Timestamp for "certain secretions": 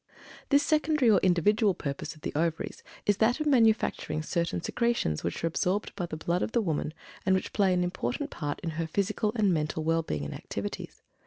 4.23-5.23